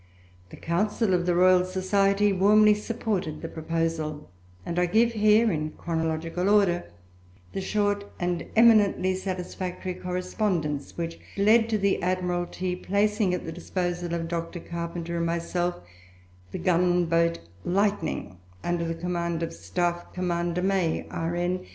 The 0.49 0.55
Council 0.57 1.13
of 1.13 1.27
the 1.27 1.35
Royal 1.35 1.63
Society 1.63 2.33
warmly 2.33 2.73
supported 2.73 3.43
the 3.43 3.47
proposal; 3.47 4.31
and 4.65 4.79
I 4.79 4.87
give 4.87 5.11
here 5.11 5.51
in 5.51 5.73
chronological 5.73 6.49
order 6.49 6.85
the 7.53 7.61
short 7.61 8.05
and 8.19 8.47
eminently 8.55 9.13
satisfactory 9.13 9.93
correspondence 9.93 10.97
which 10.97 11.19
led 11.37 11.69
to 11.69 11.77
the 11.77 12.01
Admiralty 12.01 12.75
placing 12.75 13.35
at 13.35 13.45
the 13.45 13.51
disposal 13.51 14.15
of 14.15 14.27
Dr. 14.27 14.59
Carpenter 14.59 15.17
and 15.17 15.25
myself 15.27 15.75
the 16.51 16.57
gunboat 16.57 17.37
Lightninq, 17.63 18.37
under 18.63 18.85
the 18.85 18.95
command 18.95 19.43
of 19.43 19.53
Staff 19.53 20.13
Commander 20.13 20.63
May, 20.63 21.05
R.N. 21.11 21.63